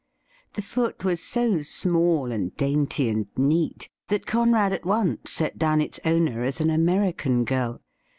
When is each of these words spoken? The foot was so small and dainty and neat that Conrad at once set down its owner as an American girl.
The 0.53 0.63
foot 0.63 1.05
was 1.05 1.21
so 1.21 1.61
small 1.61 2.31
and 2.31 2.57
dainty 2.57 3.07
and 3.07 3.27
neat 3.37 3.87
that 4.07 4.25
Conrad 4.25 4.73
at 4.73 4.83
once 4.83 5.29
set 5.29 5.59
down 5.59 5.79
its 5.79 5.99
owner 6.03 6.41
as 6.43 6.59
an 6.59 6.71
American 6.71 7.45
girl. 7.45 7.79